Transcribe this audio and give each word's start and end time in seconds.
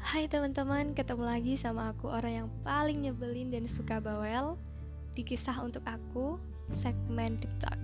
Hai 0.00 0.24
teman-teman, 0.24 0.96
ketemu 0.96 1.24
lagi 1.28 1.60
sama 1.60 1.92
aku 1.92 2.08
orang 2.08 2.32
yang 2.32 2.48
paling 2.64 3.04
nyebelin 3.04 3.52
dan 3.52 3.68
suka 3.68 4.00
bawel 4.00 4.56
Di 5.12 5.20
kisah 5.20 5.60
untuk 5.60 5.84
aku, 5.84 6.40
segmen 6.72 7.36
TikTok 7.36 7.76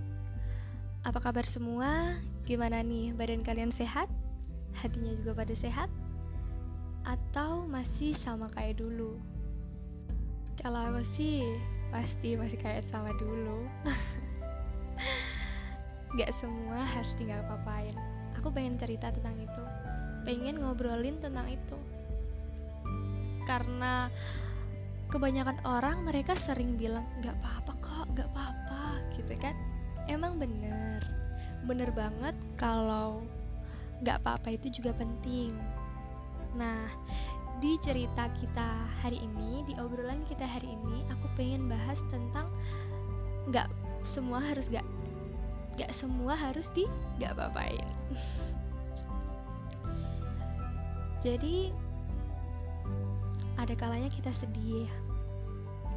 Apa 1.05 1.21
kabar 1.21 1.45
semua? 1.45 2.17
Gimana 2.49 2.81
nih, 2.81 3.13
badan 3.13 3.45
kalian 3.45 3.69
sehat? 3.69 4.09
Hatinya 4.73 5.13
juga 5.13 5.37
pada 5.37 5.53
sehat? 5.53 5.93
Atau 7.05 7.69
masih 7.69 8.17
sama 8.17 8.49
kayak 8.49 8.81
dulu? 8.81 9.21
Kalau 10.57 10.81
aku 10.81 11.05
sih, 11.05 11.45
pasti 11.93 12.33
masih 12.33 12.57
kayak 12.57 12.89
sama 12.89 13.13
dulu 13.21 13.69
Gak 16.17 16.33
semua 16.33 16.81
harus 16.81 17.13
tinggal 17.13 17.45
papain 17.45 17.93
Aku 18.45 18.53
pengen 18.53 18.77
cerita 18.77 19.09
tentang 19.09 19.41
itu. 19.41 19.63
Pengen 20.21 20.61
ngobrolin 20.61 21.17
tentang 21.17 21.49
itu. 21.49 21.73
Karena 23.41 24.05
kebanyakan 25.09 25.65
orang 25.65 26.05
mereka 26.05 26.37
sering 26.37 26.77
bilang 26.77 27.09
nggak 27.25 27.33
apa-apa 27.41 27.73
kok 27.81 28.05
nggak 28.13 28.29
apa-apa 28.29 29.01
gitu 29.17 29.33
kan. 29.41 29.57
Emang 30.05 30.37
bener. 30.37 31.01
Bener 31.65 31.89
banget 31.89 32.37
kalau 32.53 33.25
nggak 34.05 34.21
apa-apa 34.21 34.53
itu 34.53 34.77
juga 34.77 34.93
penting. 34.93 35.49
Nah 36.53 36.85
di 37.57 37.81
cerita 37.81 38.29
kita 38.29 38.69
hari 39.01 39.25
ini 39.25 39.65
di 39.65 39.73
obrolan 39.81 40.21
kita 40.29 40.45
hari 40.45 40.69
ini 40.69 41.01
aku 41.09 41.33
pengen 41.33 41.65
bahas 41.65 41.97
tentang 42.13 42.45
nggak 43.49 43.73
semua 44.05 44.37
harus 44.37 44.69
nggak 44.69 44.85
nggak 45.75 45.91
semua 45.91 46.33
harus 46.39 46.71
di 46.71 46.87
nggak 47.19 47.35
apa-apain. 47.35 47.87
Jadi 51.19 51.73
ada 53.59 53.73
kalanya 53.75 54.07
kita 54.07 54.31
sedih 54.31 54.87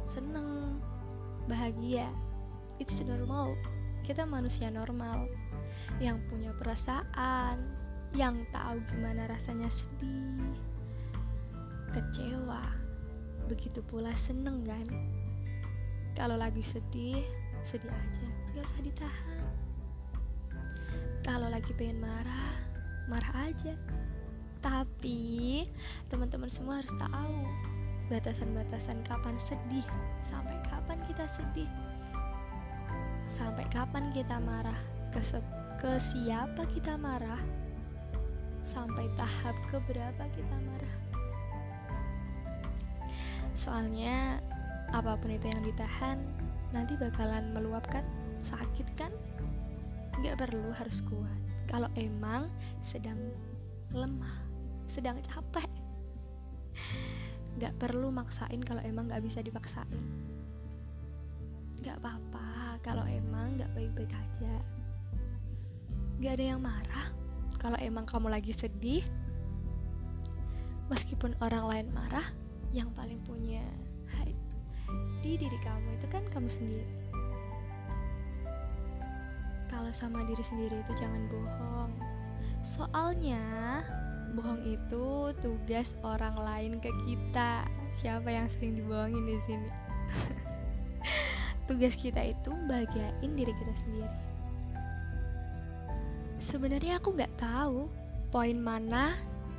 seneng 0.03 0.79
bahagia. 1.47 2.09
It's 2.81 2.99
normal. 3.03 3.55
Kita 4.03 4.25
manusia 4.27 4.67
normal. 4.73 5.29
Yang 6.01 6.27
punya 6.27 6.51
perasaan 6.57 7.61
yang 8.17 8.41
tahu 8.49 8.81
gimana 8.89 9.29
rasanya 9.29 9.69
sedih 9.69 10.49
kecewa. 11.93 12.73
Begitu 13.47 13.79
pula 13.85 14.11
seneng 14.17 14.65
kan? 14.65 14.87
Kalau 16.17 16.35
lagi 16.35 16.65
sedih 16.65 17.21
sedih 17.63 17.91
aja. 17.91 18.27
Gak 18.57 18.65
usah 18.65 18.81
ditahan 18.81 19.68
kalau 21.23 21.47
lagi 21.51 21.71
pengen 21.75 21.99
marah 22.01 22.47
marah 23.09 23.49
aja 23.49 23.73
tapi 24.59 25.63
teman-teman 26.11 26.51
semua 26.51 26.83
harus 26.83 26.91
tahu 26.99 27.39
batasan-batasan 28.09 29.05
kapan 29.05 29.37
sedih, 29.37 29.85
sampai 30.25 30.57
kapan 30.65 30.97
kita 31.05 31.29
sedih, 31.29 31.69
sampai 33.29 33.63
kapan 33.69 34.09
kita 34.11 34.41
marah, 34.41 34.75
ke, 35.13 35.21
ke 35.77 35.91
siapa 36.01 36.65
kita 36.73 36.97
marah, 36.97 37.39
sampai 38.65 39.05
tahap 39.13 39.53
keberapa 39.69 40.25
kita 40.33 40.57
marah. 40.57 40.95
Soalnya 43.53 44.41
apa 44.89 45.13
pun 45.21 45.29
itu 45.29 45.45
yang 45.45 45.61
ditahan 45.61 46.17
nanti 46.73 46.97
bakalan 46.97 47.53
meluapkan, 47.53 48.01
sakit 48.41 48.89
kan? 48.97 49.13
Gak 50.19 50.35
perlu 50.35 50.69
harus 50.75 50.99
kuat. 51.05 51.39
Kalau 51.69 51.87
emang 51.95 52.49
sedang 52.81 53.17
lemah 53.93 54.45
sedang 54.89 55.21
capek 55.21 55.69
Gak 57.59 57.75
perlu 57.75 58.09
maksain 58.09 58.63
kalau 58.63 58.79
emang 58.81 59.11
gak 59.11 59.19
bisa 59.19 59.43
dipaksain. 59.43 60.05
Gak 61.83 61.99
apa-apa 61.99 62.79
kalau 62.79 63.03
emang 63.03 63.59
gak 63.59 63.71
baik-baik 63.75 64.15
aja. 64.15 64.53
Gak 66.23 66.39
ada 66.39 66.45
yang 66.55 66.61
marah 66.63 67.07
kalau 67.59 67.75
emang 67.83 68.07
kamu 68.07 68.31
lagi 68.31 68.55
sedih. 68.55 69.03
Meskipun 70.89 71.37
orang 71.37 71.69
lain 71.69 71.87
marah 71.93 72.25
Yang 72.73 72.89
paling 72.97 73.21
punya 73.21 73.61
di 75.19 75.35
diri 75.35 75.59
kamu 75.59 75.99
itu 75.99 76.07
kan 76.07 76.23
kamu 76.31 76.47
sendiri 76.47 76.87
Kalau 79.69 79.93
sama 79.93 80.25
diri 80.25 80.41
sendiri 80.41 80.81
itu 80.81 80.93
jangan 80.97 81.29
bohong 81.29 81.93
Soalnya 82.63 83.81
bohong 84.35 84.61
itu 84.67 85.31
tugas 85.39 85.95
orang 86.03 86.35
lain 86.35 86.73
ke 86.83 86.91
kita. 87.07 87.65
Siapa 87.95 88.29
yang 88.29 88.47
sering 88.51 88.77
dibohongin 88.77 89.25
di 89.25 89.39
sini? 89.41 89.69
tugas 91.69 91.95
kita 91.95 92.21
itu 92.29 92.51
bahagiain 92.67 93.31
diri 93.33 93.53
kita 93.55 93.73
sendiri. 93.79 94.17
Sebenarnya 96.39 96.99
aku 96.99 97.15
nggak 97.15 97.35
tahu 97.39 97.87
poin 98.31 98.59
mana 98.59 99.15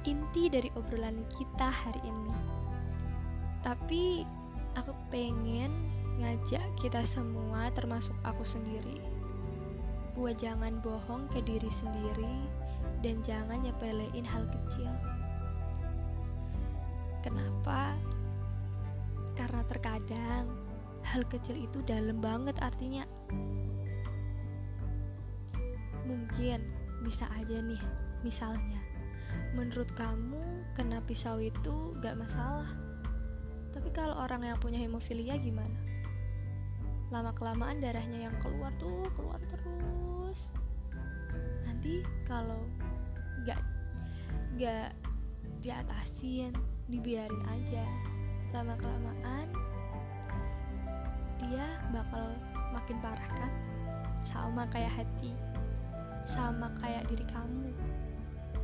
inti 0.07 0.49
dari 0.49 0.69
obrolan 0.77 1.25
kita 1.35 1.69
hari 1.69 2.01
ini. 2.05 2.35
Tapi 3.61 4.25
aku 4.77 4.93
pengen 5.13 5.73
ngajak 6.21 6.63
kita 6.81 7.05
semua 7.05 7.73
termasuk 7.73 8.15
aku 8.25 8.45
sendiri 8.45 9.20
buat 10.15 10.37
jangan 10.39 10.83
bohong 10.83 11.31
ke 11.31 11.41
diri 11.45 11.71
sendiri 11.71 12.49
dan 13.01 13.23
jangan 13.25 13.63
nyepelein 13.65 14.27
hal 14.27 14.45
kecil. 14.51 14.91
Kenapa? 17.21 17.97
Karena 19.37 19.61
terkadang 19.69 20.45
hal 21.05 21.23
kecil 21.29 21.57
itu 21.57 21.81
dalam 21.85 22.21
banget 22.21 22.57
artinya. 22.61 23.05
Mungkin 26.05 26.61
bisa 27.05 27.29
aja 27.37 27.61
nih, 27.61 27.81
misalnya, 28.25 28.81
menurut 29.55 29.89
kamu 29.97 30.43
kena 30.77 31.01
pisau 31.05 31.41
itu 31.41 31.97
gak 32.01 32.19
masalah. 32.19 32.69
Tapi 33.71 33.89
kalau 33.95 34.19
orang 34.19 34.43
yang 34.43 34.59
punya 34.59 34.81
hemofilia 34.83 35.39
gimana? 35.39 35.79
Lama 37.11 37.35
kelamaan 37.35 37.83
darahnya 37.83 38.31
yang 38.31 38.37
keluar 38.43 38.71
tuh 38.79 39.07
keluar 39.15 39.39
terus. 39.51 40.00
Nanti 41.91 42.07
kalau 42.23 42.63
gak 43.43 43.59
gak 44.63 44.95
diatasin 45.59 46.55
dibiarin 46.87 47.43
aja. 47.51 47.83
Lama 48.55 48.79
kelamaan 48.79 49.51
dia 51.43 51.67
bakal 51.91 52.31
makin 52.71 52.95
parah 53.03 53.31
kan? 53.35 53.51
Sama 54.23 54.71
kayak 54.71 55.03
hati 55.03 55.35
sama 56.23 56.71
kayak 56.79 57.11
diri 57.11 57.27
kamu 57.27 57.75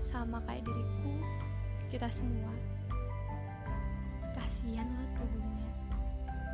sama 0.07 0.39
kayak 0.47 0.63
diriku 0.63 1.19
kita 1.91 2.07
semua. 2.07 2.55
Kasihan 4.39 4.87
loh 4.87 5.11
tubuhnya. 5.19 5.71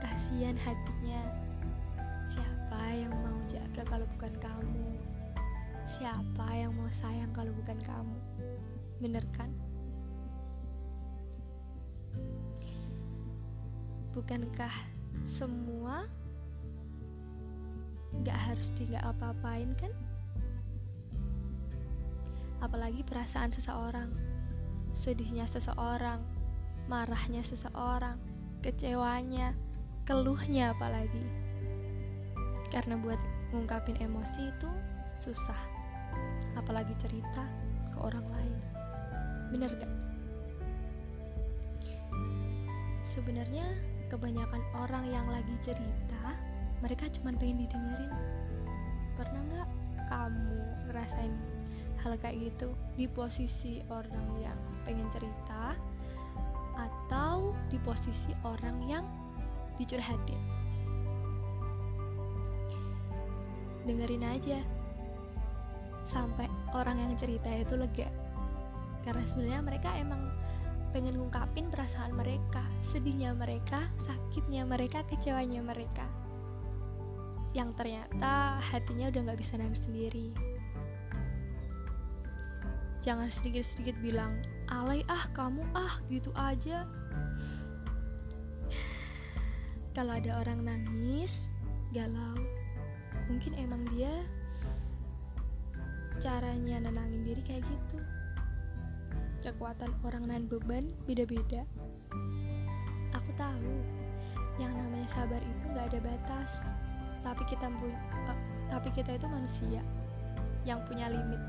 Kasihan 0.01 0.57
hatinya. 0.57 1.21
Siapa 2.33 2.97
yang 2.97 3.13
mau 3.13 3.37
jaga 3.45 3.85
kalau 3.85 4.09
bukan 4.17 4.33
kamu 4.41 5.02
Siapa 5.87 6.47
yang 6.55 6.73
mau 6.75 6.91
sayang 6.91 7.31
kalau 7.35 7.51
bukan 7.59 7.79
kamu? 7.83 8.19
Bener 9.03 9.25
kan? 9.35 9.51
Bukankah 14.13 14.75
semua 15.25 16.05
gak 18.21 18.37
harus 18.37 18.69
tinggal 18.77 19.01
apa-apain 19.09 19.73
kan? 19.81 19.91
Apalagi 22.63 23.03
perasaan 23.03 23.51
seseorang, 23.51 24.13
sedihnya 24.95 25.49
seseorang, 25.51 26.23
marahnya 26.87 27.43
seseorang, 27.43 28.21
kecewanya, 28.63 29.57
keluhnya 30.07 30.71
apalagi. 30.71 31.27
Karena 32.71 32.95
buat 33.01 33.19
ngungkapin 33.51 33.99
emosi 33.99 34.53
itu 34.55 34.71
susah 35.19 35.72
apalagi 36.55 36.95
cerita 37.01 37.45
ke 37.93 37.99
orang 38.01 38.25
lain. 38.33 38.57
Bener 39.53 39.71
gak? 39.77 39.93
Sebenarnya 43.05 43.69
kebanyakan 44.09 44.63
orang 44.73 45.05
yang 45.09 45.29
lagi 45.29 45.53
cerita, 45.61 46.33
mereka 46.81 47.13
cuma 47.13 47.37
pengen 47.37 47.65
didengerin. 47.65 48.13
Pernah 49.21 49.43
nggak 49.53 49.71
kamu 50.09 50.61
ngerasain 50.89 51.37
hal 52.01 52.17
kayak 52.19 52.51
gitu 52.51 52.73
di 52.97 53.05
posisi 53.07 53.85
orang 53.93 54.27
yang 54.41 54.59
pengen 54.89 55.07
cerita 55.13 55.77
atau 56.75 57.53
di 57.69 57.77
posisi 57.85 58.33
orang 58.49 58.81
yang 58.89 59.05
dicurhatin? 59.77 60.41
Dengerin 63.85 64.25
aja 64.25 64.61
sampai 66.07 66.51
orang 66.75 66.99
yang 66.99 67.13
cerita 67.19 67.49
itu 67.51 67.75
lega. 67.79 68.09
Karena 69.03 69.23
sebenarnya 69.27 69.61
mereka 69.63 69.91
emang 69.99 70.31
pengen 70.93 71.17
ngungkapin 71.17 71.73
perasaan 71.73 72.13
mereka 72.13 72.61
sedihnya 72.85 73.33
mereka 73.33 73.89
sakitnya 73.97 74.63
mereka 74.69 75.03
kecewanya 75.09 75.65
mereka. 75.65 76.05
Yang 77.57 77.77
ternyata 77.81 78.61
hatinya 78.61 79.09
udah 79.09 79.21
nggak 79.29 79.41
bisa 79.41 79.57
nangis 79.57 79.85
sendiri. 79.85 80.33
Jangan 83.03 83.29
sedikit-sedikit 83.33 83.99
bilang 83.99 84.47
alay 84.71 85.03
ah 85.11 85.27
kamu 85.35 85.65
ah 85.75 85.99
gitu 86.07 86.31
aja. 86.39 86.87
Kalau 89.93 90.17
ada 90.17 90.41
orang 90.41 90.65
nangis 90.65 91.45
galau 91.93 92.41
mungkin 93.29 93.53
emang 93.61 93.85
dia 93.93 94.25
caranya 96.23 96.79
nenangin 96.79 97.27
diri 97.27 97.43
kayak 97.43 97.67
gitu. 97.67 97.99
Kekuatan 99.43 99.91
orang 100.07 100.23
nahan 100.31 100.47
beban 100.47 100.87
beda-beda. 101.03 101.67
Aku 103.11 103.31
tahu 103.35 103.75
yang 104.63 104.71
namanya 104.71 105.11
sabar 105.11 105.43
itu 105.43 105.65
nggak 105.75 105.91
ada 105.91 105.99
batas. 105.99 106.71
Tapi 107.27 107.43
kita 107.51 107.67
uh, 107.67 108.39
tapi 108.71 108.89
kita 108.95 109.19
itu 109.19 109.27
manusia 109.27 109.83
yang 110.63 110.79
punya 110.87 111.11
limit. 111.11 111.43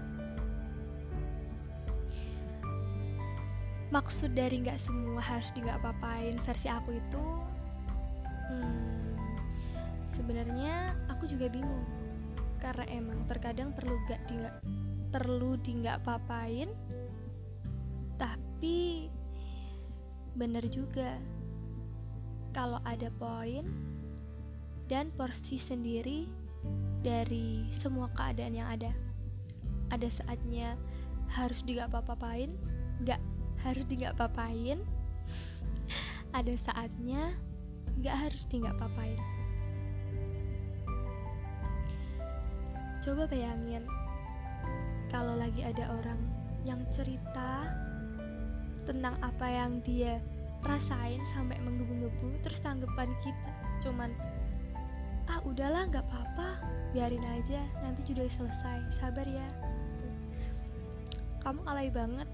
Maksud 3.93 4.33
dari 4.33 4.57
nggak 4.57 4.81
semua 4.81 5.21
harus 5.21 5.53
di 5.53 5.61
nggak 5.61 5.85
papain 5.85 6.33
versi 6.41 6.65
aku 6.65 6.97
itu 6.97 7.25
hmm, 8.49 9.13
sebenarnya 10.17 10.97
aku 11.13 11.29
juga 11.29 11.45
bingung 11.45 11.85
karena 12.63 12.87
emang 12.87 13.27
terkadang 13.27 13.75
perlu 13.75 13.99
gak 14.07 14.23
di 14.31 14.39
perlu 15.11 15.59
di 15.59 15.83
nggak 15.83 16.01
papain 16.07 16.71
tapi 18.15 19.11
bener 20.33 20.63
juga. 20.71 21.19
Kalau 22.53 22.77
ada 22.85 23.09
poin 23.17 23.65
dan 24.85 25.09
porsi 25.17 25.57
sendiri 25.57 26.29
dari 27.01 27.67
semua 27.73 28.07
keadaan 28.13 28.53
yang 28.53 28.69
ada 28.69 28.93
ada 29.89 30.05
saatnya 30.05 30.77
harus 31.33 31.65
di 31.65 31.75
nggak 31.75 31.91
papain 31.91 32.53
nggak 33.01 33.19
harus 33.65 33.83
di 33.89 33.99
nggak 33.99 34.15
papain 34.15 34.79
ada 36.37 36.53
saatnya 36.53 37.33
nggak 37.99 38.15
harus 38.15 38.45
di 38.47 38.61
nggak 38.61 38.77
papain 38.77 39.42
coba 43.03 43.27
bayangin 43.27 43.83
kalau 45.11 45.35
lagi 45.35 45.59
ada 45.59 45.91
orang 45.91 46.15
yang 46.63 46.79
cerita 46.87 47.67
tentang 48.87 49.19
apa 49.19 49.43
yang 49.43 49.83
dia 49.83 50.23
rasain 50.63 51.19
sampai 51.35 51.59
menggebu-gebu 51.59 52.39
terus 52.47 52.63
tanggapan 52.63 53.11
kita 53.19 53.51
cuman 53.83 54.07
ah 55.27 55.43
udahlah 55.43 55.83
nggak 55.91 55.99
apa-apa 56.07 56.63
biarin 56.95 57.23
aja 57.27 57.59
nanti 57.83 58.05
juga 58.07 58.29
selesai 58.29 58.79
sabar 58.95 59.25
ya. 59.27 59.47
Kamu 61.43 61.65
alay 61.67 61.91
banget 61.91 62.29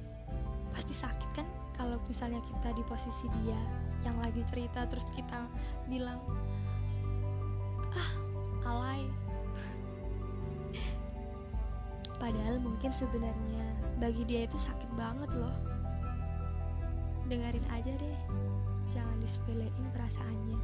pasti 0.69 0.93
sakit 0.93 1.29
kan 1.33 1.47
kalau 1.73 1.97
misalnya 2.05 2.37
kita 2.45 2.77
di 2.77 2.83
posisi 2.85 3.25
dia 3.41 3.57
yang 4.05 4.13
lagi 4.21 4.45
cerita 4.45 4.85
terus 4.85 5.07
kita 5.17 5.49
bilang 5.89 6.21
ah 7.97 8.11
alay 8.69 9.09
padahal 12.29 12.61
mungkin 12.61 12.93
sebenarnya 12.93 13.65
bagi 13.97 14.21
dia 14.29 14.45
itu 14.45 14.53
sakit 14.61 14.93
banget 14.93 15.33
loh 15.33 15.57
dengerin 17.25 17.65
aja 17.73 17.89
deh 17.89 18.19
jangan 18.93 19.17
disepelein 19.17 19.89
perasaannya 19.89 20.61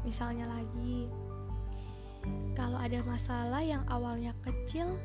misalnya 0.00 0.48
lagi 0.48 1.12
kalau 2.56 2.80
ada 2.80 3.04
masalah 3.04 3.60
yang 3.60 3.84
awalnya 3.92 4.32
kecil 4.40 4.96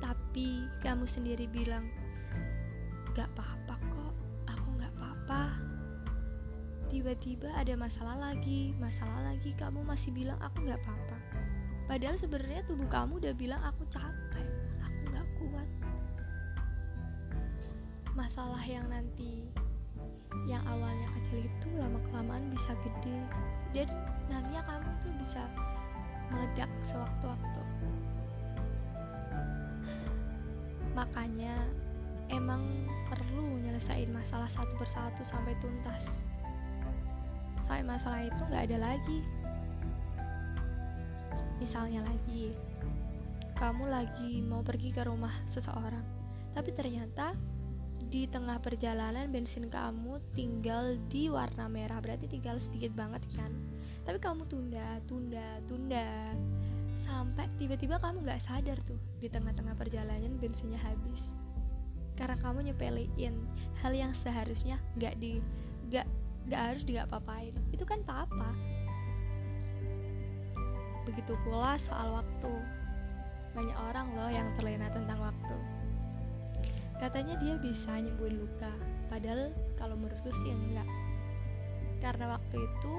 tapi 0.00 0.64
kamu 0.80 1.04
sendiri 1.04 1.44
bilang 1.44 1.84
Gak 3.12 3.28
apa-apa 3.36 3.76
kok, 3.92 4.14
aku 4.48 4.68
gak 4.80 4.88
apa-apa. 4.96 5.52
Tiba-tiba 6.88 7.52
ada 7.52 7.76
masalah 7.76 8.16
lagi, 8.16 8.72
masalah 8.80 9.20
lagi 9.28 9.52
kamu 9.52 9.84
masih 9.84 10.16
bilang 10.16 10.40
aku 10.40 10.64
gak 10.64 10.80
apa-apa. 10.80 11.18
Padahal 11.92 12.16
sebenarnya 12.16 12.64
tubuh 12.64 12.88
kamu 12.88 13.20
udah 13.20 13.36
bilang 13.36 13.60
aku 13.68 13.84
capek, 13.92 14.48
aku 14.80 15.12
gak 15.12 15.28
kuat. 15.36 15.68
Masalah 18.16 18.64
yang 18.64 18.88
nanti 18.88 19.44
yang 20.48 20.64
awalnya 20.64 21.04
kecil 21.20 21.44
itu 21.44 21.68
lama 21.76 22.00
kelamaan 22.08 22.48
bisa 22.48 22.72
gede. 22.80 23.12
Dan 23.76 23.92
nantinya 24.32 24.64
kamu 24.64 24.88
tuh 25.04 25.12
bisa 25.20 25.44
meledak 26.32 26.72
sewaktu-waktu. 26.80 27.62
Makanya 30.96 31.60
emang 32.32 32.88
perlu 33.12 33.60
nyelesain 33.68 34.08
masalah 34.08 34.48
satu 34.48 34.72
persatu 34.80 35.28
sampai 35.28 35.52
tuntas. 35.60 36.08
Sampai 37.60 37.84
masalah 37.84 38.24
itu 38.24 38.40
nggak 38.48 38.64
ada 38.72 38.80
lagi 38.80 39.41
misalnya 41.62 42.02
lagi 42.02 42.50
kamu 43.54 43.86
lagi 43.86 44.42
mau 44.42 44.66
pergi 44.66 44.90
ke 44.90 45.06
rumah 45.06 45.30
seseorang 45.46 46.02
tapi 46.50 46.74
ternyata 46.74 47.38
di 48.12 48.28
tengah 48.28 48.60
perjalanan 48.60 49.32
bensin 49.32 49.72
kamu 49.72 50.20
tinggal 50.36 51.00
di 51.08 51.32
warna 51.32 51.64
merah 51.64 51.96
berarti 51.96 52.28
tinggal 52.28 52.60
sedikit 52.60 52.92
banget 52.92 53.24
kan? 53.32 53.48
Tapi 54.04 54.20
kamu 54.20 54.44
tunda 54.52 55.00
tunda 55.08 55.62
tunda 55.64 56.36
sampai 56.92 57.48
tiba-tiba 57.56 57.96
kamu 57.96 58.20
nggak 58.28 58.42
sadar 58.44 58.76
tuh 58.84 59.00
di 59.16 59.32
tengah-tengah 59.32 59.72
perjalanan 59.72 60.36
bensinnya 60.36 60.76
habis. 60.84 61.40
Karena 62.12 62.36
kamu 62.36 62.68
nyepelein 62.68 63.34
hal 63.80 63.96
yang 63.96 64.12
seharusnya 64.12 64.76
nggak 65.00 65.16
di 65.16 65.40
nggak 65.88 66.04
nggak 66.52 66.60
harus 66.60 66.82
di 66.84 66.98
papain 66.98 67.54
itu 67.70 67.86
kan 67.86 68.02
apa 68.10 68.50
begitu 71.02 71.34
pula 71.46 71.78
soal 71.78 72.22
waktu. 72.22 72.52
Banyak 73.52 73.76
orang 73.76 74.06
loh 74.16 74.30
yang 74.32 74.48
terlena 74.56 74.88
tentang 74.88 75.20
waktu. 75.20 75.56
Katanya 76.96 77.34
dia 77.42 77.58
bisa 77.58 77.98
nyembuhin 77.98 78.46
luka 78.46 78.72
padahal 79.10 79.50
kalau 79.74 79.98
menurutku 79.98 80.30
sih 80.40 80.54
enggak. 80.54 80.86
Karena 81.98 82.38
waktu 82.38 82.56
itu 82.56 82.94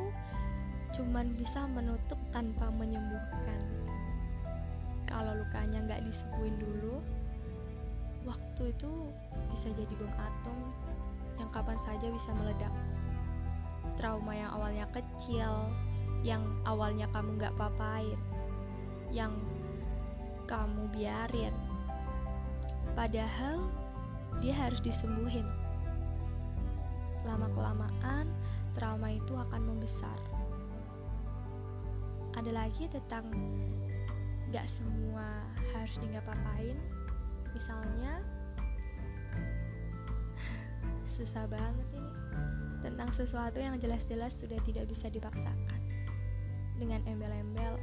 cuman 0.93 1.33
bisa 1.39 1.65
menutup 1.71 2.19
tanpa 2.29 2.69
menyembuhkan. 2.69 3.63
Kalau 5.09 5.33
lukanya 5.39 5.81
nggak 5.87 6.03
disembuhin 6.05 6.53
dulu 6.61 7.01
waktu 8.23 8.71
itu 8.71 8.91
bisa 9.51 9.67
jadi 9.75 9.93
bom 9.99 10.13
atom 10.15 10.59
yang 11.41 11.49
kapan 11.51 11.77
saja 11.79 12.07
bisa 12.07 12.29
meledak. 12.35 12.71
Trauma 13.99 14.33
yang 14.33 14.51
awalnya 14.53 14.87
kecil, 14.91 15.69
yang 16.23 16.39
awalnya 16.63 17.11
kamu 17.11 17.35
gak 17.35 17.55
papain, 17.59 18.15
yang 19.11 19.35
kamu 20.47 20.87
biarin. 20.95 21.51
Padahal 22.95 23.59
dia 24.39 24.55
harus 24.55 24.79
disembuhin. 24.79 25.45
Lama-kelamaan, 27.27 28.31
trauma 28.75 29.11
itu 29.11 29.35
akan 29.35 29.61
membesar. 29.67 30.15
Ada 32.39 32.51
lagi 32.55 32.87
tentang 32.87 33.27
gak 34.55 34.65
semua 34.65 35.43
harus 35.75 35.99
di 35.99 36.07
gak 36.07 36.23
papain, 36.23 36.79
misalnya 37.51 38.23
susah 41.19 41.43
banget 41.51 41.87
ini 41.91 42.11
tentang 42.83 43.15
sesuatu 43.15 43.63
yang 43.63 43.79
jelas-jelas 43.79 44.35
sudah 44.43 44.59
tidak 44.67 44.91
bisa 44.91 45.07
dipaksakan 45.07 45.72
dengan 46.77 47.01
embel-embel 47.05 47.77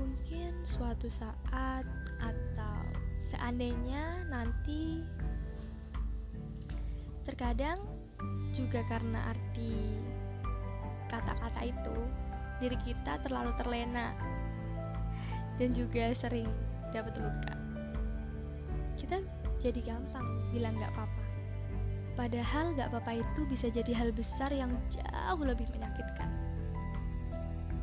mungkin 0.00 0.52
suatu 0.64 1.12
saat 1.12 1.84
atau 2.20 2.80
seandainya 3.20 4.24
nanti 4.32 5.04
terkadang 7.28 7.80
juga 8.56 8.80
karena 8.88 9.32
arti 9.32 9.96
kata-kata 11.12 11.68
itu 11.68 11.98
diri 12.60 12.78
kita 12.84 13.20
terlalu 13.24 13.52
terlena 13.60 14.16
dan 15.60 15.76
juga 15.76 16.12
sering 16.16 16.48
dapat 16.92 17.12
luka 17.20 17.60
kita 19.00 19.20
jadi 19.60 19.80
gampang 19.84 20.24
bilang 20.52 20.76
gak 20.80 20.92
apa-apa. 20.96 21.24
Padahal 22.18 22.76
gak 22.76 22.92
apa-apa 22.92 23.24
itu 23.24 23.40
bisa 23.48 23.72
jadi 23.72 23.92
hal 23.96 24.12
besar 24.12 24.52
yang 24.52 24.72
jauh 24.92 25.40
lebih 25.40 25.68
menyakitkan. 25.72 26.28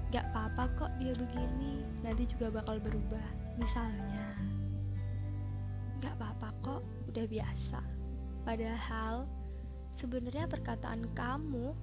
Gak 0.08 0.24
apa-apa 0.32 0.64
kok 0.80 0.92
dia 1.00 1.12
begini, 1.16 1.84
nanti 2.00 2.24
juga 2.28 2.48
bakal 2.52 2.80
berubah. 2.80 3.48
misalnya 3.58 4.38
nggak 5.98 6.14
apa-apa 6.14 6.50
kok 6.62 6.82
udah 7.10 7.26
biasa. 7.26 7.82
Padahal 8.46 9.26
sebenarnya 9.90 10.46
perkataan 10.46 11.10
kamu 11.18 11.74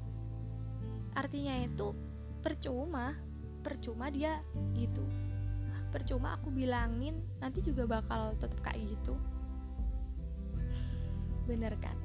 artinya 1.19 1.67
itu 1.67 1.91
percuma 2.39 3.19
percuma 3.65 4.07
dia 4.13 4.39
gitu. 4.79 5.03
Percuma 5.91 6.39
aku 6.39 6.51
bilangin 6.51 7.23
nanti 7.43 7.63
juga 7.63 7.87
bakal 7.87 8.39
tetap 8.39 8.61
kayak 8.63 8.87
gitu. 8.99 9.15
Bener 11.49 11.75
kan? 11.83 11.99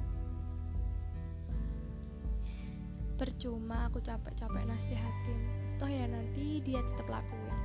Percuma 3.20 3.86
aku 3.86 4.00
capek-capek 4.00 4.64
nasihatin 4.64 5.59
toh 5.80 5.88
ya 5.88 6.04
nanti 6.04 6.60
dia 6.60 6.84
tetap 6.92 7.08
lakuin 7.08 7.56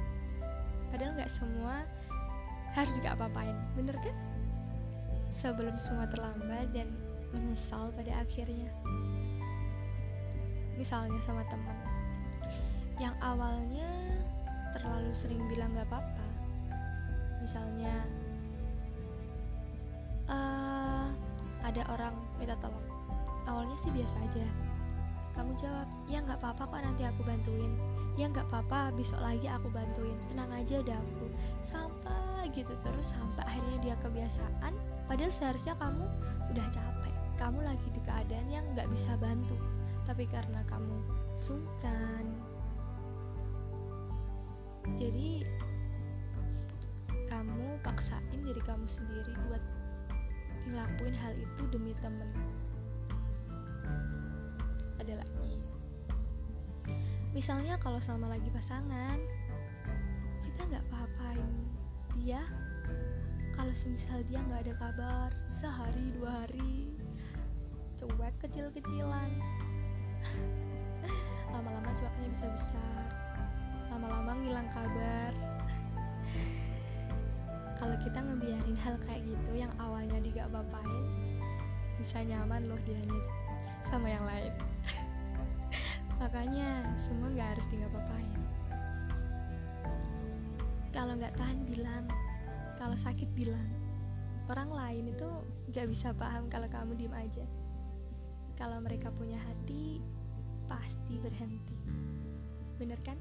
padahal 0.88 1.12
nggak 1.19 1.27
semua 1.27 1.84
harus 2.75 2.91
gak 3.00 3.15
apa-apain 3.15 3.55
bener 3.79 3.95
kan? 4.03 4.15
Sebelum 5.31 5.79
semua 5.79 6.03
terlambat 6.12 6.75
dan 6.75 6.91
menyesal 7.31 7.88
pada 7.95 8.19
akhirnya. 8.19 8.67
Misalnya 10.75 11.19
sama 11.24 11.48
teman 11.48 11.75
yang 13.00 13.15
awalnya 13.24 13.88
terlalu 14.75 15.12
sering 15.15 15.39
bilang 15.48 15.72
gak 15.79 15.88
apa-apa. 15.88 16.27
Misalnya 17.39 17.95
uh, 20.27 21.07
ada 21.63 21.81
orang 21.95 22.15
minta 22.36 22.60
tolong. 22.60 22.84
Awalnya 23.48 23.77
sih 23.79 23.91
biasa 23.95 24.19
aja. 24.19 24.43
Kamu 25.31 25.51
jawab 25.60 25.88
ya 26.07 26.24
nggak 26.24 26.39
apa-apa 26.43 26.63
kok 26.75 26.79
nanti 26.79 27.03
aku 27.03 27.24
bantuin 27.27 27.75
ya 28.15 28.31
nggak 28.31 28.48
apa-apa 28.48 28.95
besok 28.95 29.19
lagi 29.19 29.48
aku 29.51 29.67
bantuin. 29.72 30.15
Tenang 30.31 30.51
aja 30.55 30.79
udah 30.79 30.98
aku 30.98 31.27
sampai 31.67 32.48
gitu 32.55 32.74
terus 32.84 33.12
sampai 33.12 33.43
akhirnya 33.43 33.77
dia 33.84 33.95
kebiasaan. 34.00 34.74
Padahal 35.05 35.31
seharusnya 35.31 35.75
kamu 35.75 36.05
udah 36.55 36.67
capek. 36.72 37.13
Kamu 37.36 37.60
lagi 37.67 37.88
di 37.91 38.01
keadaan 38.07 38.48
yang 38.48 38.65
nggak 38.74 38.88
bisa 38.88 39.19
bantu. 39.19 39.60
Tapi 40.07 40.24
karena 40.31 40.63
kamu 40.72 40.95
sungkan. 41.36 42.24
Jadi 44.95 45.43
kamu 47.27 47.81
paksain 47.84 48.39
diri 48.45 48.62
kamu 48.63 48.86
sendiri 48.88 49.34
buat 49.50 49.63
ngelakuin 50.72 51.15
hal 51.19 51.34
itu 51.36 51.63
demi 51.67 51.91
temen. 52.00 52.31
Ada 55.03 55.19
lagi 55.19 55.36
misalnya 57.36 57.75
kalau 57.84 58.00
sama 58.00 58.32
lagi 58.32 58.48
pasangan 58.48 59.20
kita 60.48 60.62
nggak 60.72 60.84
apa-apain 60.88 61.51
dia 62.15 62.39
kalau 63.51 63.75
semisal 63.75 64.24
dia 64.32 64.39
nggak 64.39 64.72
ada 64.72 64.74
kabar 64.80 65.30
sehari 65.51 66.15
dua 66.15 66.48
hari 66.48 66.96
cuek 67.96 68.36
kecil-kecilan. 68.44 69.32
Lama-lama 71.54 71.92
cueknya 71.96 72.27
bisa 72.32 72.46
besar 72.51 73.04
lama-lama 73.88 74.36
ngilang 74.44 74.68
kabar. 74.75 75.32
Kalau 77.80 77.96
kita 78.04 78.20
ngebiarin 78.20 78.75
hal 78.84 79.00
kayak 79.08 79.24
gitu 79.24 79.63
yang 79.63 79.72
awalnya 79.80 80.20
dia 80.20 80.44
gak 80.44 80.51
apa-apain 80.51 81.08
bisa 81.96 82.20
nyaman 82.27 82.68
loh 82.68 82.80
dia 82.84 83.00
sama 83.88 84.12
yang 84.12 84.27
lain 84.27 84.51
makanya 86.17 86.88
semua 86.95 87.27
nggak 87.31 87.57
harus 87.57 87.65
tinggal 87.67 87.91
papain 87.91 88.36
kalau 90.95 91.12
nggak 91.19 91.36
tahan 91.36 91.60
bilang. 91.67 92.07
Kalau 92.79 92.95
sakit 92.95 93.27
bilang. 93.36 93.67
Orang 94.48 94.72
lain 94.72 95.12
itu 95.12 95.27
nggak 95.67 95.91
bisa 95.91 96.15
paham 96.15 96.48
kalau 96.48 96.72
kamu 96.72 96.95
diem 96.95 97.12
aja. 97.12 97.43
Kalau 98.55 98.79
mereka 98.79 99.12
punya 99.12 99.36
hati 99.36 100.00
pasti 100.72 101.19
berhenti. 101.19 101.75
Bener 102.79 102.95
kan? 103.03 103.19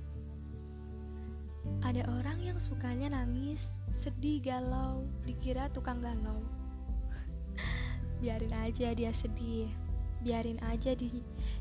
Ada 1.82 2.06
orang 2.22 2.38
yang 2.46 2.62
sukanya 2.62 3.10
nangis 3.10 3.74
sedih 3.90 4.38
galau 4.38 5.02
dikira 5.26 5.66
tukang 5.74 5.98
galau. 5.98 6.46
Biarin 8.22 8.54
aja 8.54 8.94
dia 8.94 9.10
sedih. 9.10 9.66
Biarin 10.22 10.62
aja 10.62 10.94
di, 10.94 11.10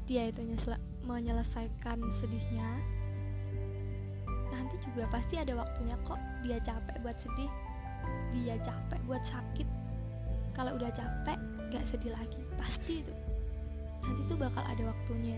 dia 0.06 0.30
itu 0.30 0.46
menyelesaikan 1.04 2.00
sedihnya 2.08 2.80
nanti 4.54 4.78
juga 4.86 5.10
pasti 5.10 5.42
ada 5.42 5.58
waktunya 5.58 5.98
kok 6.06 6.22
dia 6.46 6.62
capek 6.62 6.96
buat 7.02 7.18
sedih 7.18 7.52
dia 8.34 8.56
capek 8.60 9.00
buat 9.06 9.24
sakit. 9.24 9.68
Kalau 10.54 10.78
udah 10.78 10.90
capek 10.94 11.38
gak 11.74 11.86
sedih 11.86 12.14
lagi 12.14 12.42
pasti 12.58 13.02
itu. 13.02 13.14
Nanti 14.04 14.22
tuh 14.30 14.38
bakal 14.38 14.62
ada 14.66 14.84
waktunya. 14.90 15.38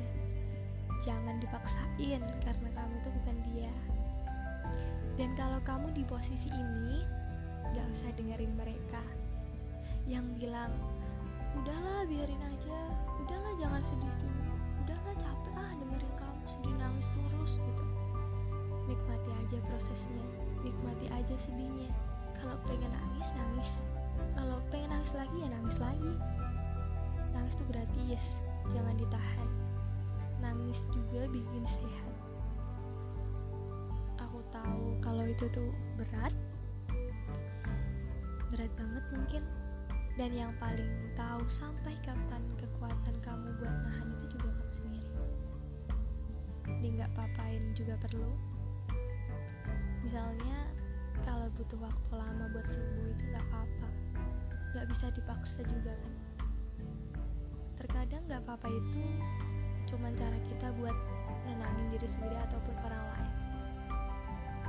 Jangan 1.03 1.37
dipaksain 1.43 2.23
karena 2.41 2.69
kamu 2.71 2.95
tuh 3.03 3.11
bukan 3.21 3.37
dia. 3.51 3.73
Dan 5.15 5.31
kalau 5.39 5.59
kamu 5.63 5.91
di 5.95 6.03
posisi 6.07 6.51
ini 6.51 7.03
gak 7.75 7.87
usah 7.91 8.11
dengerin 8.15 8.51
mereka 8.55 9.03
yang 10.07 10.25
bilang 10.35 10.71
udahlah 11.55 12.03
biarin 12.07 12.41
aja. 12.51 12.79
Udahlah 13.23 13.53
jangan 13.59 13.81
sedih 13.83 14.15
dulu 14.19 14.54
nangis 16.95 17.11
terus 17.11 17.51
gitu. 17.59 17.83
Nikmati 18.87 19.31
aja 19.43 19.59
prosesnya 19.67 20.23
nikmati 20.63 21.11
aja 21.11 21.35
sedihnya. 21.43 21.91
Kalau 22.39 22.55
pengen 22.63 22.87
nangis 22.87 23.27
nangis. 23.35 23.71
Kalau 24.31 24.63
pengen 24.71 24.95
nangis 24.95 25.11
lagi 25.11 25.35
ya 25.43 25.51
nangis 25.51 25.75
lagi. 25.75 26.13
Nangis 27.35 27.59
tuh 27.59 27.67
gratis 27.67 28.39
jangan 28.71 28.95
ditahan. 28.95 29.49
Nangis 30.39 30.87
juga 30.87 31.27
bikin 31.35 31.67
sehat. 31.67 32.15
Aku 34.23 34.39
tahu 34.55 34.95
kalau 35.03 35.27
itu 35.27 35.51
tuh 35.51 35.75
berat. 35.99 36.31
Berat 38.55 38.71
banget 38.79 39.05
mungkin. 39.11 39.43
Dan 40.15 40.31
yang 40.31 40.55
paling 40.63 41.11
tahu 41.19 41.43
sampai 41.51 41.91
kapan 42.07 42.39
kekuatan 42.55 43.19
kamu 43.19 43.51
buat 43.59 43.75
nahan 43.83 44.15
itu 44.15 44.39
juga 44.39 44.47
kamu 44.47 44.71
sendiri 44.71 45.14
jadi 46.85 47.01
nggak 47.01 47.17
papain 47.17 47.63
juga 47.73 47.97
perlu. 47.97 48.29
Misalnya 50.05 50.69
kalau 51.25 51.49
butuh 51.57 51.81
waktu 51.81 52.13
lama 52.13 52.45
buat 52.53 52.69
sembuh 52.69 53.09
itu 53.09 53.23
nggak 53.33 53.41
apa-apa. 53.49 53.89
Nggak 54.69 54.85
bisa 54.93 55.09
dipaksa 55.17 55.65
juga 55.65 55.97
kan. 55.97 56.13
Terkadang 57.81 58.21
nggak 58.29 58.37
apa-apa 58.45 58.69
itu 58.69 59.01
cuman 59.89 60.13
cara 60.13 60.37
kita 60.45 60.77
buat 60.77 60.93
nenangin 61.49 61.89
diri 61.89 62.05
sendiri 62.05 62.37
ataupun 62.53 62.77
orang 62.85 63.03
lain. 63.17 63.33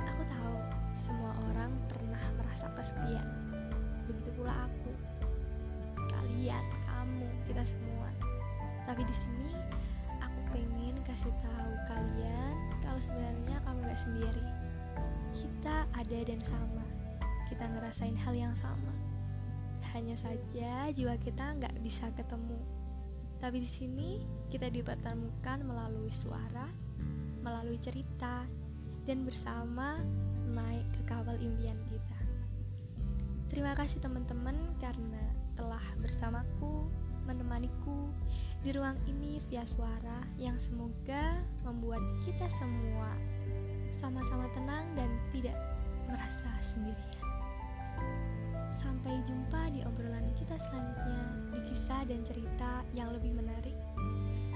Aku 0.09 0.21
tahu 0.25 0.57
semua 0.97 1.37
orang 1.53 1.69
pernah 1.85 2.23
merasa 2.41 2.65
kesepian. 2.73 3.29
Begitu 4.09 4.41
pula 4.41 4.65
aku. 4.65 4.89
Kalian, 6.17 6.65
kamu, 6.81 7.29
kita 7.45 7.61
semua. 7.61 8.09
Tapi 8.89 9.05
di 9.05 9.13
sini 9.13 9.53
pengen 10.53 10.95
kasih 11.03 11.33
tahu 11.43 11.73
kalian 11.89 12.55
kalau 12.83 13.01
sebenarnya 13.01 13.57
kamu 13.65 13.79
gak 13.87 14.01
sendiri. 14.01 14.45
Kita 15.37 15.85
ada 15.93 16.19
dan 16.25 16.41
sama. 16.41 16.85
Kita 17.47 17.63
ngerasain 17.67 18.17
hal 18.17 18.33
yang 18.35 18.55
sama. 18.57 18.93
Hanya 19.95 20.19
saja 20.19 20.91
jiwa 20.91 21.15
kita 21.21 21.55
nggak 21.57 21.75
bisa 21.79 22.11
ketemu. 22.13 22.59
Tapi 23.37 23.61
di 23.61 23.69
sini 23.69 24.09
kita 24.49 24.67
dipertemukan 24.73 25.61
melalui 25.61 26.09
suara, 26.09 26.67
melalui 27.45 27.77
cerita, 27.77 28.43
dan 29.05 29.23
bersama 29.23 30.01
naik 30.51 30.83
ke 30.91 31.01
kapal 31.05 31.37
impian 31.39 31.77
kita. 31.87 32.19
Terima 33.47 33.77
kasih 33.77 34.03
teman-teman 34.03 34.57
karena 34.83 35.23
telah 35.55 35.81
bersamaku, 36.03 36.91
menemaniku 37.23 38.11
di 38.65 38.73
ruang 38.73 38.97
ini 39.05 39.37
via 39.49 39.61
suara 39.61 40.25
yang 40.41 40.57
semoga 40.57 41.37
membuat 41.61 42.01
kita 42.25 42.49
semua 42.57 43.13
sama-sama 43.93 44.49
tenang 44.57 44.85
dan 44.97 45.09
tidak 45.29 45.57
merasa 46.09 46.49
sendirian. 46.65 47.25
Sampai 48.77 49.21
jumpa 49.29 49.73
di 49.73 49.81
obrolan 49.85 50.25
kita 50.37 50.57
selanjutnya 50.57 51.21
di 51.53 51.59
kisah 51.69 52.01
dan 52.05 52.21
cerita 52.25 52.81
yang 52.97 53.13
lebih 53.13 53.33
menarik. 53.37 53.77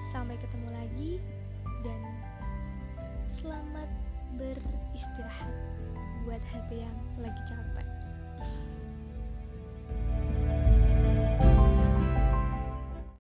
Sampai 0.10 0.38
ketemu 0.42 0.70
lagi 0.74 1.12
dan 1.86 2.02
selamat 3.30 3.90
beristirahat 4.38 5.54
buat 6.26 6.42
hati 6.54 6.86
yang 6.86 6.98
lagi 7.22 7.42
capek. 7.50 7.88